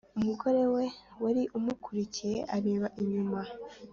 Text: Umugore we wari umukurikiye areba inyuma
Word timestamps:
Umugore 0.17 0.61
we 0.73 0.85
wari 1.23 1.43
umukurikiye 1.57 2.39
areba 2.57 2.87
inyuma 3.01 3.41